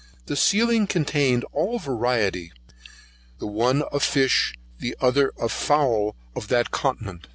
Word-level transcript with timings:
The 0.25 0.35
ceilings 0.35 0.89
contained 0.89 1.45
all 1.53 1.77
the 1.77 1.85
variety, 1.85 2.51
the 3.37 3.45
one 3.45 3.83
of 3.83 3.91
the 3.99 3.99
fish, 3.99 4.55
the 4.79 4.97
other 4.99 5.29
of 5.37 5.49
the 5.49 5.49
fowl 5.49 6.15
of 6.35 6.47
that 6.47 6.71
continent. 6.71 7.27